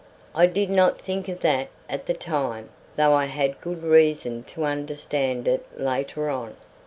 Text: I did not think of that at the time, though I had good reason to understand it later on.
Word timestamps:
I 0.33 0.47
did 0.47 0.71
not 0.71 0.97
think 0.97 1.27
of 1.29 1.41
that 1.41 1.67
at 1.87 2.07
the 2.07 2.15
time, 2.15 2.69
though 2.95 3.13
I 3.13 3.25
had 3.25 3.61
good 3.61 3.83
reason 3.83 4.41
to 4.45 4.65
understand 4.65 5.47
it 5.47 5.63
later 5.79 6.27
on. 6.27 6.55